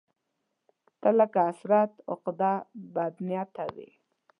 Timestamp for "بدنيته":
2.93-3.65